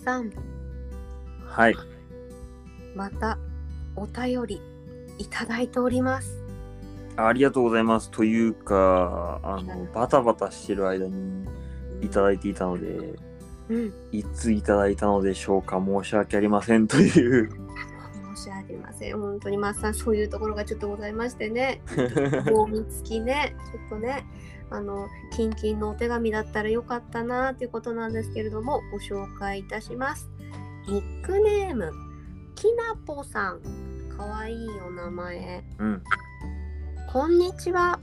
[0.00, 0.32] さん、
[1.46, 1.76] はい。
[2.94, 3.38] また
[3.96, 4.60] お便り
[5.18, 6.40] いただいております。
[7.16, 8.10] ありがとうございます。
[8.10, 11.46] というか、あの、バタバタしてる間に
[12.00, 13.14] いただいていたので、
[13.68, 17.50] うん、いついただいたのでしょうか申し訳ありませんという。
[18.36, 19.20] 申し訳ません。
[19.20, 21.82] 本当にマッサンそういうところがちょっとございましてね。
[22.50, 24.24] 棒みつきね、ちょっとね、
[24.70, 30.30] あの、キンキンのお手紙だったらよかったなということなんですけれども、ご紹介いたします。
[30.86, 31.92] ニックネーム、
[32.54, 33.60] きなぽさん。
[34.16, 35.64] かわいいお名前。
[35.78, 36.02] うん。
[37.12, 37.98] こんにちは。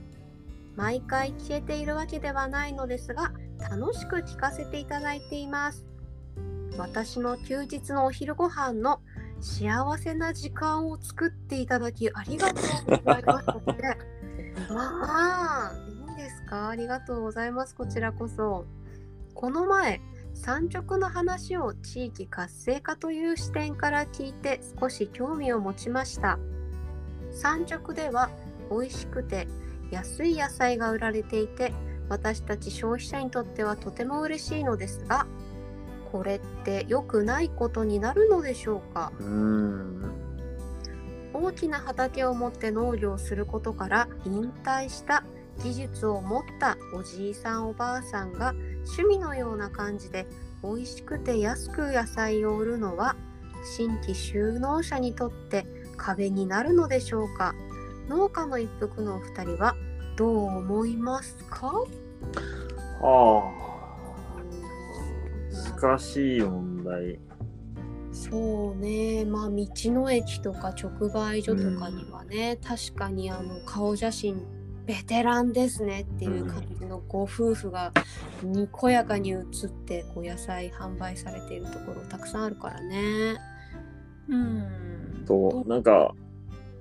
[0.76, 3.32] 毎回消えているわけではないのですが、
[3.70, 5.86] 楽しく聞かせていただいています。
[6.76, 9.00] 私の休日のお昼ご飯の
[9.40, 13.46] 幸せな時間を作っていただきありがとうございます、
[13.80, 13.98] ね。
[14.70, 15.72] まあ、
[16.48, 16.68] か？
[16.68, 17.74] ありがとうございます。
[17.74, 18.66] こちらこそ。
[19.34, 20.00] この前、
[20.34, 26.38] 産直の話を地域活性化という視点から聞いて少し興味を持ちました。
[27.30, 28.30] 産直では
[28.70, 29.46] 美味しくて
[29.90, 31.72] 安い野菜が売られていて
[32.08, 35.26] 私たち消費者にとってはとても嬉しいのですが
[36.10, 39.12] これって良くないことになるのでしょうか？
[41.34, 45.22] 大きな畑を持って農業をすることから引退した
[45.62, 48.54] 技術を持ったおじいさんおばあさんが
[48.86, 50.26] 趣味のような感じで
[50.62, 53.16] 美味しくて安く野菜を売るのは
[53.76, 57.54] 新規就農者にとって壁になるのでしょうか？
[58.08, 59.74] 農家の一服のお二人は
[60.16, 61.72] どう思いますか？
[63.02, 63.68] ああ。
[65.80, 67.18] 難しい問題。
[68.12, 74.44] そうねまあ道の駅とか直売所とかにはね、確かにあの顔写真
[74.88, 77.92] ベテランですねっていう感じのご夫婦が
[78.42, 83.36] にこやかに写ってこう野菜販売されているところたくさんあるからね。
[84.30, 85.24] うん。
[85.26, 86.14] と、なんか、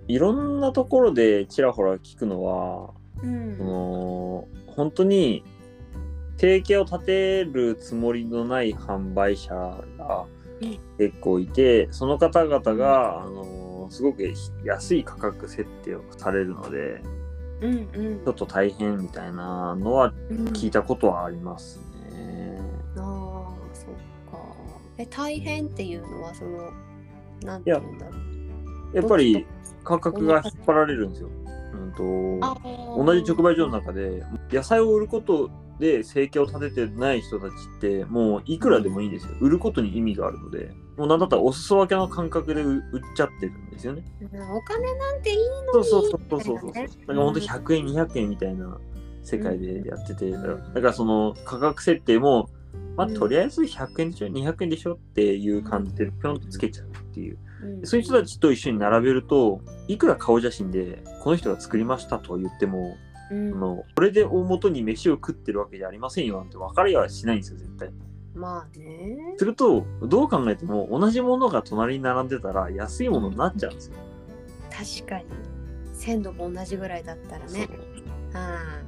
[0.07, 5.43] いろんなところでちらほら聞くのは、うんその本当に
[6.37, 9.53] 提携を立てるつもりのない販売者
[9.97, 10.25] が
[10.61, 14.23] うん結構いて、その方々が、あのすごく
[14.63, 17.01] 安い価格設定をされるので、
[17.61, 21.79] うんうんちょっと大変みたいなのはうん聞いたことはあります
[22.11, 22.59] ね。
[22.97, 23.89] ああそっ
[24.31, 24.39] か。
[24.97, 26.71] え大変っていうのはその
[27.43, 28.11] なんて言うんだろ
[28.93, 28.95] う。
[28.95, 29.45] やっぱり
[29.83, 31.29] 価格が引っ張られるんですよ。
[31.29, 31.47] うん
[31.89, 35.49] あとー同じ直売所の中で野菜を売ること
[35.79, 39.29] で生計を立ててない人たちってもういくらでもいいんですよ。
[39.39, 44.03] 売ることに意味があるので、もうなんだったらお裾分けの感覚で売売っちゃってるんですよね。
[44.21, 45.37] うんお金なんていい
[45.73, 45.85] のに。
[45.85, 48.79] そうそうそうそうそうだから本当100円200円みたいな
[49.23, 50.73] 世界でやってて、うん。
[50.73, 52.49] だからその価格設定も、
[52.95, 53.13] まあうん。
[53.13, 54.27] とりあえず100円でしょ。
[54.27, 57.37] 200円でしょっていう感じでぴょんとつけちゃうっていう。
[57.63, 57.85] うん。
[57.85, 62.95] そういう人たちと一緒に並べると、いくら顔写真でこの人が作りましたと言っても、
[63.31, 63.53] うん。
[63.53, 67.91] あのこれで大元に飯を食ってるわけじゃありませんよなんて分かりはしないんですよ、絶対。
[68.35, 69.35] まあね。
[69.37, 73.95] すると、どう考えても同じものが隣に並んでたら安いものになっちゃうんですよ。
[74.69, 75.25] 確かに。
[75.93, 77.67] 鮮度も同じぐらいだったらね。
[78.33, 78.81] あ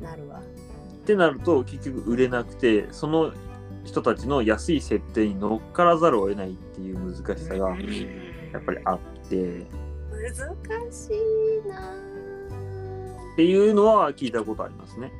[0.00, 0.40] あなるわ。
[0.40, 3.32] ってなると、結局売れなくて、その
[3.84, 9.66] 人たちの安い設定に乗っからざるを得ないっていう難しさがやっぱりあって、
[10.10, 12.11] 難しいな
[13.32, 15.12] っていうのは聞いたことありますね。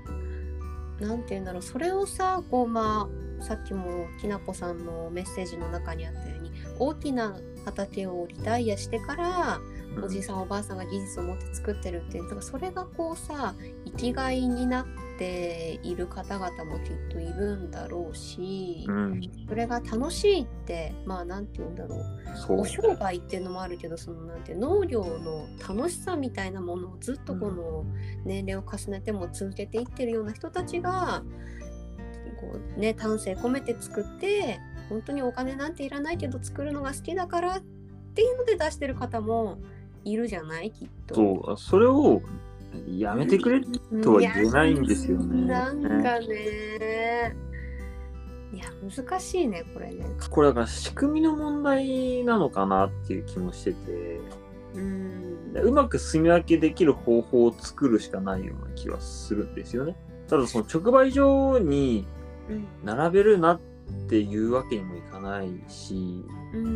[1.00, 3.08] なんて言うんだろうそれをさこうま
[3.40, 9.60] あさっきもきなこさんのメッセージの中にあったように大きな畑をリタイアしてから
[10.00, 13.54] おじいさんおばあさんが技術を持って作ってるっていうだからそれがこうさ
[13.84, 14.86] 生きがいになっ
[15.18, 22.60] ている方々もきっといるんだろうし、うん、それが楽しいってまあなんて言うんだろう。
[22.60, 22.64] お。
[22.64, 27.84] 商売っていうのもあるけどそのなんて農業の楽しさみたいなものをずっとこの
[28.24, 31.22] 年齢を重ねても続けていってるような人たちが
[32.40, 34.58] こうね丹精込めて作って
[34.88, 37.60] 本当にお金なんていらないけど作るのが好きだからっ
[38.14, 39.58] ていうので出してる方も
[40.04, 40.70] いるじゃない？
[40.70, 41.14] きっと。
[41.14, 42.22] そう、それを
[42.86, 43.60] やめてくれ
[44.02, 45.46] とは言えないんですよね。
[45.46, 47.36] なんかね。
[48.54, 50.04] いや難しいねこれね。
[50.28, 54.20] これだから仕組みの問題なのかなっていう気もしてて、
[54.74, 55.52] うん。
[55.54, 59.96] うまく住み分けできる方法を作るしかないような気はするんですよね。
[60.28, 62.06] ただその直売所に
[62.48, 63.60] うん並べるなっ
[64.08, 66.24] ていうわけにもいかないし、
[66.54, 66.71] うんうん、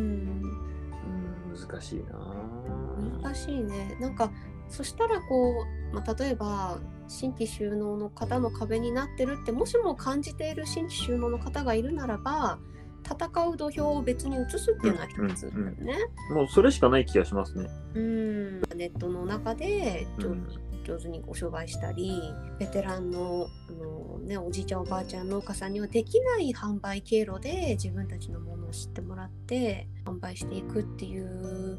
[1.76, 3.22] 難しいな。
[3.22, 3.96] 難しいね。
[4.00, 4.30] なんか
[4.68, 6.78] そしたらこう、まあ、例えば
[7.08, 12.58] 新規就農の方の壁になってるってもしも感じている新規就農の方がいるならば
[13.04, 15.96] 戦う土俵を別に移すっていうのは一つだよね。
[16.32, 17.68] もうそれしかない気がしますね。
[17.94, 18.60] うん。
[18.74, 20.48] ネットの中で上,、うん
[20.86, 22.22] 上手にご商売したり
[22.60, 31.78] ベテランのあの、ね、おじいちゃんおばあちゃん農家さんにはできない販売経路で自分たちのものを知ってもらって販売していくっていう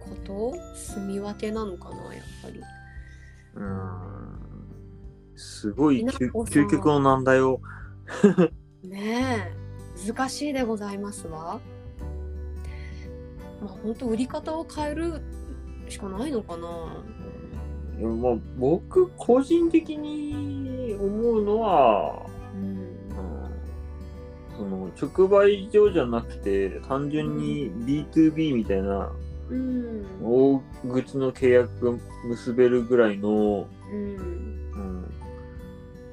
[0.00, 2.60] こと住み分けなのかなやっぱり。
[3.54, 4.26] うーん。
[5.36, 7.60] すごい究極の難題を。
[8.82, 11.60] ねえ難しいでございますわ。
[13.60, 15.20] まあ本当売り方を変える
[15.88, 17.04] しかないのかな。
[17.98, 22.86] まあ、僕個人的に思うのは、うん
[24.56, 29.12] その直売所じゃなくて単純に B2B みたいな
[30.22, 30.60] 大
[30.90, 34.66] 口の契約が結べるぐらいの、うん、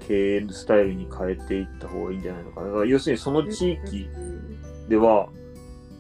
[0.08, 2.86] 経営スタイルに変えていった方がいいんじゃないのかな。
[2.86, 4.10] 要するにその地域
[4.90, 5.30] では、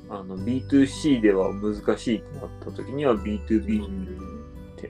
[0.09, 4.07] あの B2C では難しいってなった時には B2B に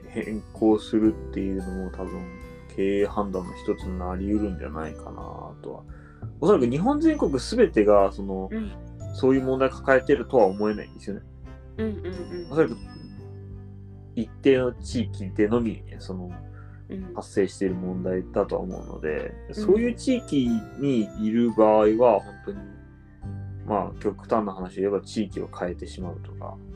[0.08, 2.22] 変更するっていうのも多分
[2.76, 5.10] 経営判断の一つになりうるんじゃないかな
[5.62, 5.82] とは。
[6.40, 8.72] おそらく日本全国すべてがそのうん
[9.14, 11.22] そういう問題抱えてるとは思えないんですよね。
[11.78, 12.76] うんうんおそらく
[14.16, 16.30] 一定の地域でのみその
[16.88, 20.48] うん発生している問題だとは思うので、そういう地域
[20.78, 22.58] にいる場合は本当に
[23.66, 26.73] まあ極端な話で言えば地域を変えてしまうとかうん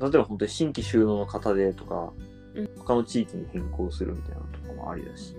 [0.00, 2.12] 例えば本当に新規収納の方でとか、
[2.54, 2.68] うん。
[2.78, 5.36] 他の地域に変更するみたいなのとかもありだし、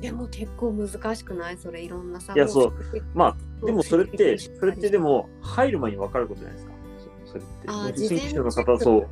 [0.00, 1.56] でも結構難しくない？
[1.56, 2.70] それいろんなさいやそう。
[2.70, 2.76] も
[3.14, 6.72] まあでもそれって それってでも入る前に分かることじゃないですか？
[7.26, 7.40] そそれ
[7.90, 7.98] って。
[8.08, 9.06] 新規収納の方そう。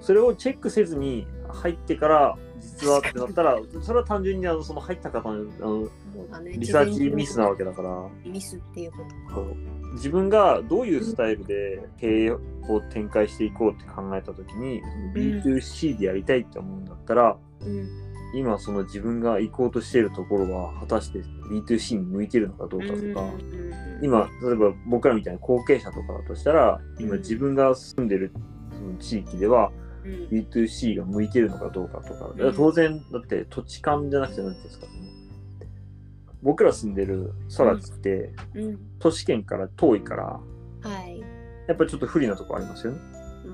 [0.00, 5.88] それをチェックせずに入ってから実はってなったらそれは単純にあのその入った方の
[6.30, 6.52] あのね。
[6.56, 8.08] リサーチミスなわけだから。
[8.24, 8.98] ミスっていうこ
[9.28, 9.56] とそう
[9.92, 12.38] 自分がどういうスタイルで経営を
[12.90, 14.82] 展開していこうって考えた時に、
[15.14, 18.08] B2C でやりたいって思うんだったらうん。
[18.34, 21.20] 今その自分が行こうとしているところは果たして
[21.50, 23.68] B2C に向いてるのかどうかとか、うん
[24.00, 28.32] 今例えば僕らみたいな後継者とかだとしたら今自分が住んでる
[28.70, 29.72] その地域では
[30.04, 30.28] うん。
[30.28, 34.98] B2C が向いてるのかどうかとか、当然だって土地勘じゃなくて何ていうんですかその
[36.42, 38.78] 僕ら住んでる空地って、うん。
[38.98, 40.40] 都市圏から遠いからは
[41.04, 41.20] い。
[41.66, 43.00] やっぱりちょっと不利なとこありますよね。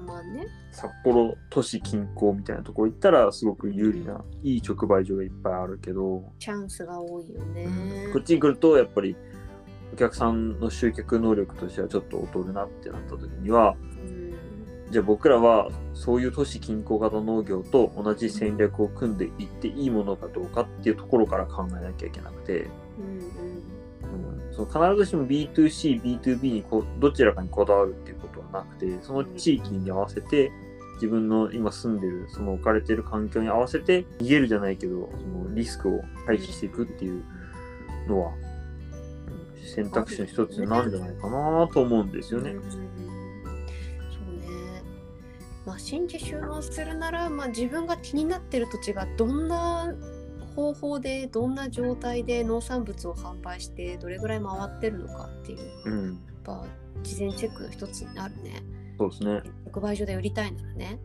[0.06, 0.46] まあね。
[0.70, 8.10] 札幌都市近郊みたいなとこ行ったらすごく有利な、いい直売所がいっぱいあるけど、チャンスが多いよね。
[8.12, 9.16] こっちに来るとやっぱり
[9.92, 14.34] お客さんの集客能力としてはちょっと劣るなってなった時にはうん。
[14.90, 22.68] じゃあ僕らはそういう都市近郊型農業と同じ戦略を組んでいっていいものかどうかっていうところから考えなきゃいけなくて、
[22.98, 30.50] うんうん、その必ずしも B2C、B2B にこうどちらかにこだわるっていうことはなくて、その地域に合わせて
[30.94, 37.22] 自分の今住んでる、その置かれてる環境に合わせて逃げるじゃないけど、そのリスクを回避していくっていう
[38.08, 38.54] のは、うん
[39.64, 42.50] 選択肢の一つなんじゃないかなと思うんですよね。
[42.50, 42.70] うん。
[42.70, 42.86] そうね
[45.66, 49.94] まあ新規収納するなら、まあ、自分が気になってる土地がどんな
[50.54, 56.64] 方法でどんな状態で農産物を販売してどれぐらい回ってるのかっていううん、やっぱ
[57.02, 58.62] 事前チェックの一つになるね。
[58.98, 59.42] そうですね。
[59.66, 60.98] 直売所で売りたいならね。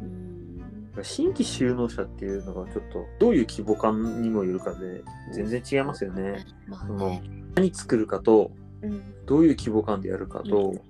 [0.00, 1.04] うん。
[1.04, 6.46] 新規収納者っていうのがちょっとどういう規模感にもよるかで全然違いますよね。
[6.68, 6.86] まあ
[7.56, 9.02] 何作るかとうん。
[9.26, 10.80] どういう規模感でやるかと、うん。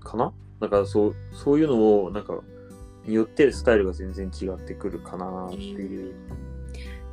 [0.00, 0.32] かな？
[0.62, 2.38] だからそうそういうのをなんか
[3.04, 6.14] によってスタイルが全然違ってくるかなっていう。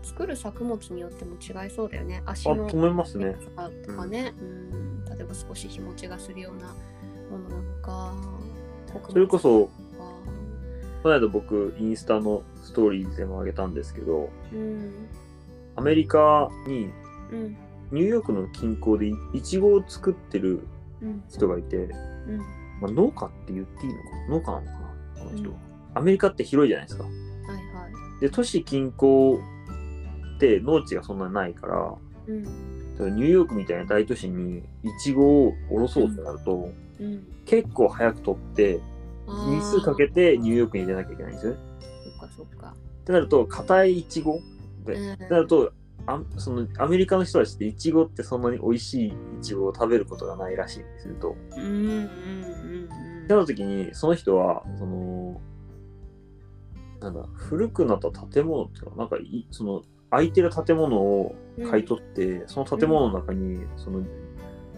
[0.03, 2.22] 作る作物によっても違いそうだよね。
[2.25, 3.36] 足あ、のと思いますね。
[3.86, 6.68] とかね、うん、例えば少し日持ちがするような
[7.32, 8.13] ものなのか。
[9.10, 9.72] それこそ、か
[11.03, 15.08] この間僕、インスタのストーリーでも上げたんですけど、うん。
[15.75, 16.91] アメリカに
[17.32, 17.58] うん。
[17.91, 20.68] ニューヨークの近郊でイチゴを作ってる
[21.01, 21.24] うん。
[21.29, 24.27] 人がいて、うんまあ、農家って言っていいのかな？
[24.27, 24.71] 農家なのか
[25.15, 25.24] な？
[25.24, 25.55] この人、うん。
[25.95, 27.03] アメリカって広いじゃないですか。
[27.03, 27.59] はいは
[28.17, 28.21] い。
[28.21, 31.95] で、都市近郊って農地がそんなにないから、
[32.27, 32.43] うん。
[33.15, 36.69] ニューヨークみたいな大都市にイチゴを下ろそうとなると、
[37.00, 37.24] うん。
[37.45, 38.79] 結構早く取って、
[39.27, 41.59] 日数かけてニューヨークに入れなきゃいけないんですよね。
[42.03, 42.74] そっかそっか。
[42.75, 44.41] ってなると、硬いイチゴ
[44.86, 45.19] で、うん。
[45.29, 45.71] なると
[46.16, 51.36] あそのアメリカの人たちってイチゴってそんなに美味しいイチゴを食べることがないらしいんですよと。
[51.56, 55.39] うんうんうんうんなった時に、その人は、その、
[57.00, 61.36] なんだ、古くなった建物っていうか、なんかい、その、空いてる建物を
[61.70, 64.04] 買い取って、その建物の中に、その、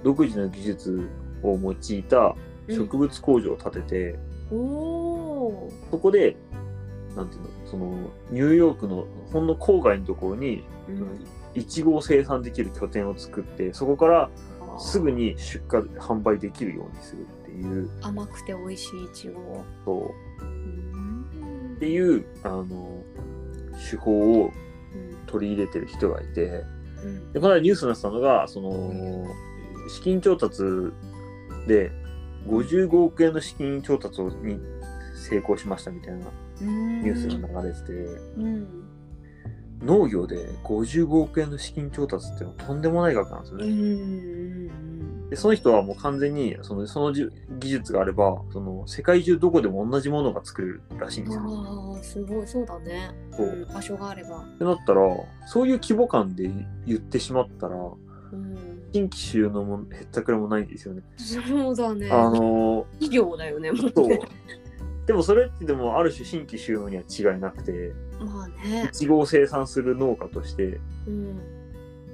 [0.04, 1.08] 独自の技術
[1.44, 2.36] を用いた
[2.68, 4.20] 植物工場を建てて、
[4.52, 6.36] おおそこで
[7.16, 11.26] なんていうのそのニューヨークのほんの郊外のところにー、うん。
[11.54, 14.30] いちごを生産できる拠点を作ってそこから
[14.80, 17.90] すぐに出荷販売できるようにするっていう。
[18.02, 20.44] 甘くて美味しいいちごそう。
[20.44, 23.04] うんっていうあの
[23.90, 24.52] 手法を
[25.26, 26.64] 取り入れてる人がいて。
[27.04, 27.34] うん。
[27.34, 29.26] でこの間ニュースになってたのがその
[29.90, 30.64] 資金調達
[31.68, 31.92] で
[32.48, 34.60] 55億円の資金調達に
[35.16, 36.28] 成功しましたみたいな
[36.62, 37.02] うん。
[37.02, 37.92] ニュースが流れてて、
[38.38, 38.91] うん
[39.84, 43.68] 農業で55億円の資金調達っていうのはとんでもない額なんですようね。
[43.68, 47.28] んでその人はもう完全にそのそのじ
[47.60, 51.44] 技術があればその世界中どこでも同じものが作れるらしいんですよ。
[51.46, 52.48] ああすごい。
[52.48, 53.12] そうだね。
[53.32, 53.48] そう。
[53.48, 54.40] うん場所があれば。
[54.40, 55.02] ってなったら
[55.48, 56.50] そういう規模感で
[56.86, 58.82] 言ってしまったらうん。
[58.94, 61.02] 新規収納もへったくれもないんですよね。
[61.16, 62.10] そうだね。
[62.12, 64.08] あの企業だよねもうそう。
[64.10, 64.20] ね
[65.12, 68.90] でもそれってでもある種新規収納には違いなくてまあね。
[68.90, 71.42] いちごを生産する農家としてうん。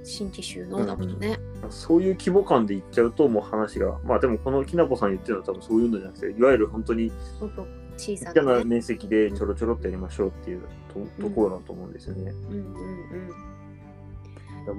[0.04, 1.38] 新規収納だもんね。
[1.70, 12.32] そういう規模感でいっちゃうともう話がまあでもこのきなこさん言ってるのは多分そういうのじゃなくていわゆる本当にもっと小さな面積でちょろちょろってやりましょうっていうとところだと思うんですよね。
[12.50, 12.56] うん。
[12.56, 13.30] うん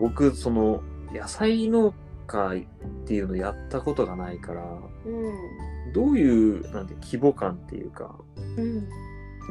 [0.01, 0.83] 僕その
[1.15, 1.95] 野菜農
[2.29, 2.61] 家っ
[3.07, 4.63] ていうのやったことがないから
[5.07, 5.93] うん。
[5.93, 8.89] どういうなんて規模感っていうかうん。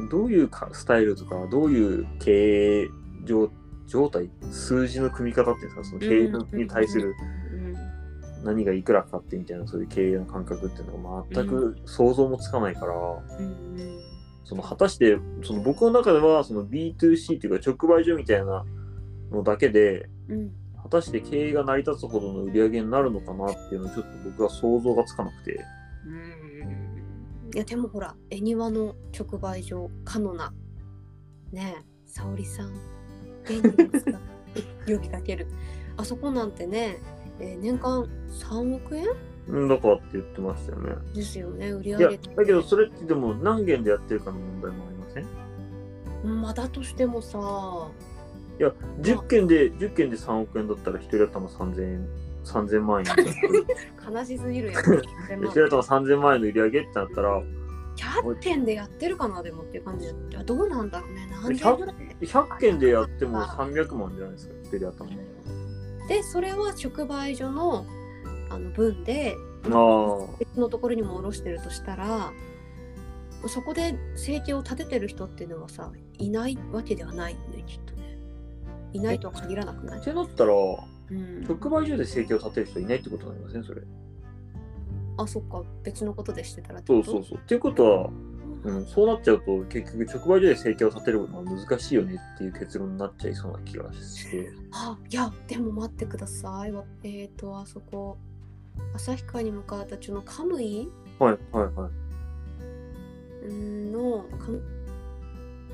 [0.08, 2.88] どういうかスタイルとかどういう経営
[3.24, 3.50] 状
[3.86, 7.14] 状態数字の組み方っていうんですかその経営に対する
[7.52, 8.44] うん。
[8.44, 12.94] 何がいくらかってみたいなそういう経営の感覚っていうのが全く想像もつかないから、
[13.38, 13.98] うん
[14.48, 18.64] その果たしてその僕の中ではその B2C っていうか直売所みたいな
[19.30, 20.52] のだけでうん
[20.90, 25.64] 果たして経営が成り立つほどの売り上げになるのかなっていうのをちょっと僕は想像がつかなくて。
[26.06, 27.52] うん。
[27.54, 30.52] いやでもほら恵庭の直売所カノナ
[31.52, 32.72] ねえ沙織さん。
[33.48, 34.18] 元気ですか？
[34.86, 35.46] 呼びかける。
[35.96, 36.98] あそこなんてね、
[37.40, 39.06] えー年間3億円？
[39.48, 40.92] うんだからって言ってましたよね。
[41.14, 42.18] ですよね売り上げ。
[42.18, 45.26] てだけどそれってでも何件でやってるかの問題もありません？
[46.24, 47.38] うんまあだとしてもさ
[48.58, 52.08] いや10件で10件で3億円だったら1人頭3000円
[52.44, 53.06] 3000万円。
[54.12, 54.82] 悲しすぎるやん。
[54.82, 57.42] 1人頭3000万円の売り上げってなったら。
[57.96, 61.28] 100件でやってるかなでもっていう感じでどうなんだろうね。
[61.30, 65.10] 何件ぐらい100件でやっても300万じゃないですか1人頭。
[66.08, 67.84] でそれは直売所の
[68.50, 69.36] あの分で
[70.38, 72.32] 別のところにも卸してるとしたら
[73.46, 77.80] そこで生計を立ててる人っていうのはさいないわけではないよねきっ
[78.92, 80.00] いないとは限らなくない？
[80.00, 80.52] ってなったら
[81.10, 83.64] うん、直売所で生計を立てる人いないってことになりません？
[83.64, 83.82] それ。
[85.16, 85.62] あそっか。
[85.82, 87.38] 別のことでしてたらそうそうそう。
[87.38, 88.10] っていうことは、
[88.64, 94.50] うん、そうなっちゃうと結局直売所で生計を立てるのは難しいよねっていう結論になっちゃいそうな気がして。
[94.72, 96.72] あいやでも待ってください。
[96.72, 98.18] わえっ、ー、とあそこ
[98.94, 100.88] 旭川に向かったちのカムイ？
[101.18, 103.50] はいはいはい。
[103.50, 104.26] の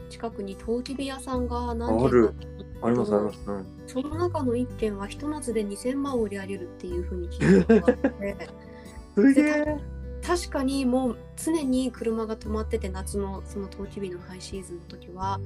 [0.09, 2.53] 近くにトウキビ屋さんが何軒かあ
[2.90, 8.48] りますあります、うん、その中の1軒はひと夏で2000万売り上げるっていうふうに聞いたことがあって。
[9.14, 9.94] すげえ。
[10.26, 15.38] 確かにもう常に車が止まってて夏のそのトウキビのハイシーズンの時は。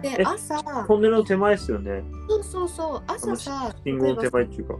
[0.00, 0.62] でえ朝。
[0.86, 2.02] トンネルの手前ですよね。
[2.28, 4.74] そうそうそう朝さ信号の手前っていうか。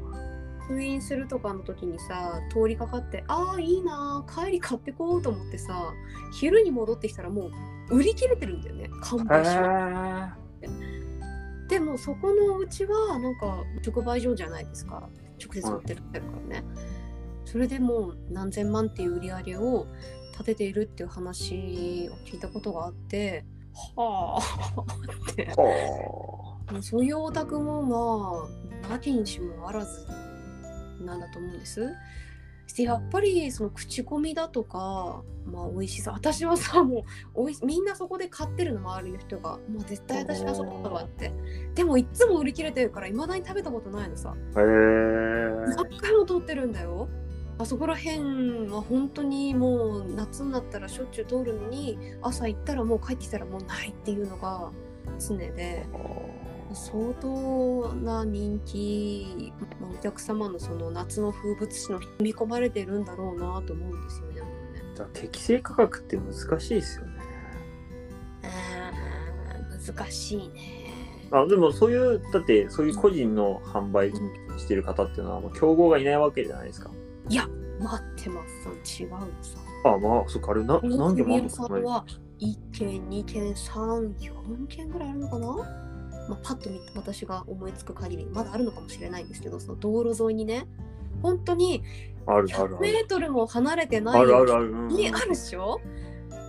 [0.66, 5.92] 封印するとかの時にさ通りかかってああいいなー帰り買ってこうと思ってさ
[6.32, 7.50] 昼に戻ってきたらも
[7.90, 8.88] う売り切れてるんだよね。
[9.02, 9.54] 完売し
[11.98, 15.08] そこのうちはなんか直売所じゃないですか。
[15.42, 16.08] 直接売ってるか
[16.48, 16.64] らね、
[17.44, 19.86] それでもう何千万っていう売り上げを
[20.32, 23.44] 立てているっていう話を聞いたことがあって
[23.96, 24.80] はあ
[25.32, 25.50] って。
[26.80, 28.48] そういうオタクもま
[28.86, 30.06] あなきにしもあらず
[31.00, 31.92] なんだと思うんです。
[32.76, 37.02] でやっぱりその口コミだとか、まあ、美味しさ私はさもう
[37.44, 41.32] おいみんなそこで買ってるの周りの人が、まあ、絶対私はそこだわって。
[41.74, 44.34] でもいっつも売り切れてるからいまだに食べたことないのさ。
[44.54, 44.66] あへえ
[45.76, 47.08] 何回も通ってるんだよ。
[47.58, 54.72] あそこら辺は本当にもう夏になったらしょっちゅう通るのに朝行ったらもう帰ってきたらもうないっていうのが
[55.20, 55.86] 常で。
[56.74, 64.40] 相当な人気、まあ、お客様のその夏の風物詩の見込まれてるんだろうなと思うんですよね。
[64.40, 67.12] もうねじゃあ適正価格って難しいですよね
[69.86, 70.54] 難しいね。
[71.30, 74.12] あでもそういうだってそういう個人の販売
[74.56, 76.90] してる方っていうのはもう競合がいないわけじゃないですか。
[77.28, 77.48] いや
[77.80, 78.42] 待ってま
[78.86, 82.06] す違うのさあまあそっかあれな何件もあるのさかなんは
[82.38, 85.93] 1件2件34件ぐらいあるのかな？
[86.28, 90.66] まあ、パッと見私が思いつく限りまだあるのかもしれないんですけどその道路沿いにね
[91.22, 91.82] 本当に
[92.26, 92.78] 100あるあるある。
[92.80, 95.80] メートルも離れてないにあるでしょ？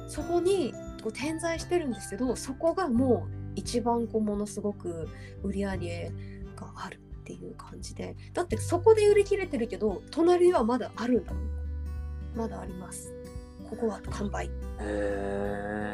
[0.08, 5.10] そこにこう点在してるんですけどそこがもう一番こうものすごく
[5.44, 6.12] 売り上げ
[6.56, 11.44] があるっていう感じでだってそこで売り切れてるけど隣はまだあるんだもん。
[12.36, 13.14] まだあります。
[13.70, 14.50] ここは完売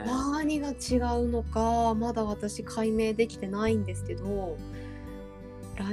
[0.06, 4.58] 何が違うのかまだ私解明できてないんですけど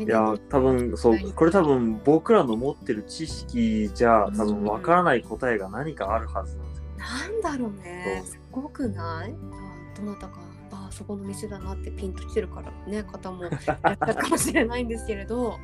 [0.04, 6.94] いや多分そうこれ多分僕らの持ってる知識じゃ多分わからない答えが何かあるはずなんですよね。
[6.98, 8.22] なんだろうね。
[8.26, 9.32] すごくない？
[9.32, 10.40] あどなたか
[10.72, 15.56] あそこの店だなってピンときてるからね方もいらっしゃるかもしれないんですけれど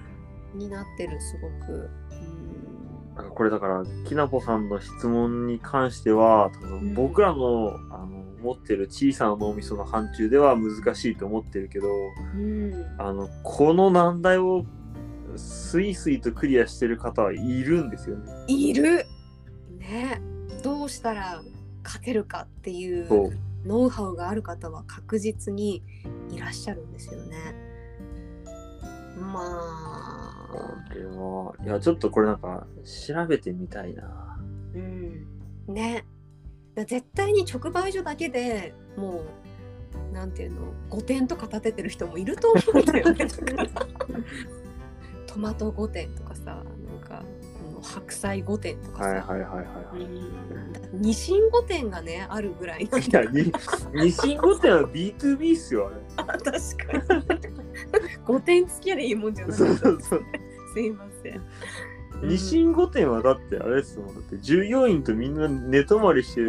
[0.54, 1.72] になってるすごく。
[2.12, 2.39] うん
[3.20, 11.88] なんかこれだからきなこさんの質問に関しては多うん分僕らの,、あの持ってる小さな脳みその範疇では難しいと思ってるけど
[12.34, 14.64] うんあのこの難題を
[15.36, 18.32] スイスイとクリアしてる方はいるんですよね。
[18.48, 19.04] いる
[19.78, 20.20] ね
[20.64, 21.42] どうしたら
[21.84, 23.06] 勝てるかっていう
[23.66, 25.82] ノウハウがある方は確実に
[26.30, 27.54] いらっしゃるんですよね。
[29.20, 30.58] まあ、こ
[30.94, 32.66] れはいやちょっとこれなんか
[33.06, 34.38] 調べてみたいな。
[34.74, 35.26] うん、
[35.68, 36.04] ね
[36.74, 39.22] だ絶対に直売所だけでも
[40.10, 43.26] うなんていうの5点とか立ててる人もいると思うんだよね。
[45.26, 46.54] トマト5点とかさな
[46.96, 47.22] んかあ
[47.72, 50.02] の白菜5点とかさ、はいはいはいはい、はい。
[50.02, 53.44] うんだニシン御殿がねあるぐらいいだや、に
[53.94, 56.58] 日清御殿は B2B っすよ、あ 確かに
[58.26, 59.50] 5点付きでいいもんじゃれ。
[59.50, 60.22] ないそうそうそう。
[60.72, 61.42] すいません。
[62.22, 64.14] 日清御殿はだってあれですもん。
[64.14, 66.42] だって従業員とみんな寝泊まりして、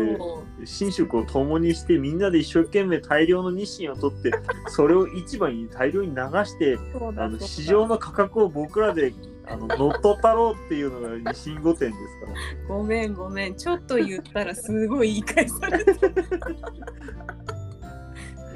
[0.59, 4.31] 寝食を共にして、みんなで一生懸命大量の日清を取って、
[4.67, 6.15] それを市場に大量に流
[6.45, 6.77] して、
[7.15, 9.13] あの市場の価格を僕らで
[9.45, 11.95] あの乗っ取ったろうっていうのが日清御殿ですか
[12.67, 12.75] ら。
[12.75, 13.55] ごめんごめん。
[13.55, 15.93] ちょっと言ったらすごい言い返された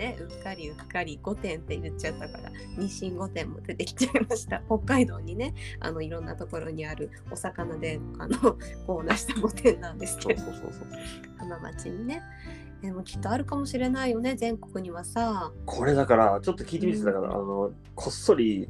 [0.05, 4.61] ねうっかりうっかり5点って言っちゃったから日清5点も出てきちゃいました。
[4.67, 8.37] 北海道にねあのいろんなところにあるお魚であの
[8.87, 10.43] こう出した5点なんですそけど。
[10.43, 10.87] うそうそうそう。
[11.37, 12.21] 浜町にね。
[12.81, 15.51] でもきっとあるかもしれないよね全国にはさ。
[15.65, 18.69] これだから、ちょっと聞いてみてだから、あの、こっそり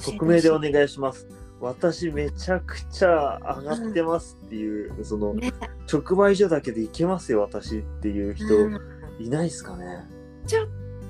[0.00, 1.26] 匿名でお願いします。
[1.60, 5.52] 私めちゃくちゃ上がってますっていう、そのいね。
[5.92, 9.00] 直売所だけでいけますよ私っていう人うん。
[9.18, 10.06] いないですかね、
[10.46, 10.68] ちょっ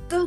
[0.09, 0.27] と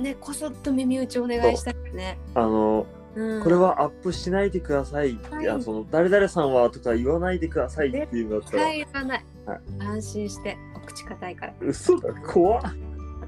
[0.00, 3.42] ねこそっと耳打ちお願いしたいね、あのうん。
[3.42, 5.42] これはアップしないでください、はい。
[5.44, 9.60] いやその誰々さんはとか言わないでくださいっていうのだった言わない、はい。
[9.80, 11.54] 安心してお口硬いから。
[11.60, 12.62] 嘘だ怖っ。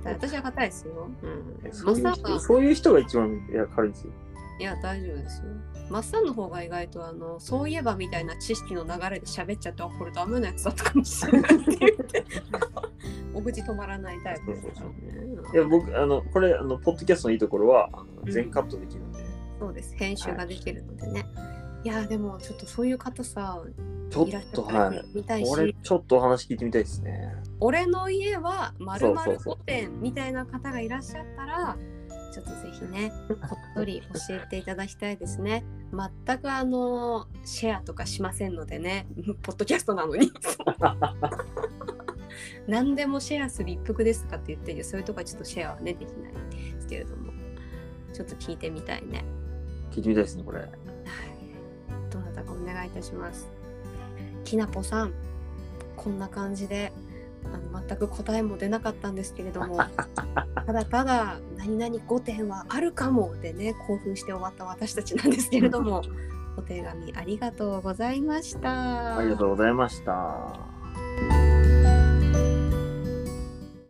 [0.04, 1.10] 私は硬いですよ、
[1.64, 4.12] うん、そういうそういう人が一番いや軽いんですよ。
[4.60, 5.44] いや大丈夫ですよ。
[5.90, 12.24] マッサンの方が意外とあのそういえばみたいな知識の流れで喋っちゃってあこれダメなやつだったかもしれないって言って
[13.36, 14.96] お口止まらないタイプですよね
[15.52, 18.32] いや僕あのこれあのポッドキャストのいいところはあのうん。
[18.32, 19.24] 全カットできるんで、
[19.58, 19.94] そうです。
[19.96, 21.26] 編集ができるのでね、
[21.84, 23.62] い、やでもちょっとそういう方さ
[24.10, 25.02] ちょっいらっしゃとはい。
[25.14, 27.34] 見たいし、俺ちょっとお話聞いてみたいですね。
[27.60, 31.76] 俺の家はまるまるそうそうそう5点みたいな方がいらっしゃったら
[32.32, 33.38] ちょっとぜひねこっ
[33.74, 35.64] そり教えていただきたいですね。
[36.26, 39.06] 全くあのシェアとかしませんのでね
[39.42, 40.30] ポッドキャストなのに
[42.66, 46.32] 何でもシェアする一服ですかって言ってるそういうとこはちょっとシェアはねできない
[46.74, 47.26] ですけれども。
[48.16, 49.26] ちょっと聞いてみたいね。
[49.90, 50.60] 聞いてみたいですねこれ。
[50.60, 50.70] はい。
[52.10, 53.46] どなたかお願いいたします。
[54.42, 55.12] きなぽさん。
[55.96, 56.92] こんな感じで
[57.44, 59.76] あの全く答えも出なかったんですけれども。
[60.66, 66.02] ただただ何々5点はあるかもでね興奮して終わった私たちなんですけれども。
[66.58, 69.18] お手紙ありがとうございました。
[69.18, 70.75] ありがとうございました